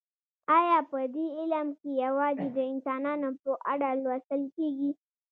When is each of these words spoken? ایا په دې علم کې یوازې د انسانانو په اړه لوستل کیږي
ایا 0.57 0.77
په 0.91 0.99
دې 1.13 1.25
علم 1.37 1.67
کې 1.79 1.89
یوازې 2.05 2.47
د 2.57 2.57
انسانانو 2.71 3.29
په 3.41 3.51
اړه 3.71 3.87
لوستل 4.03 4.41
کیږي 4.55 4.91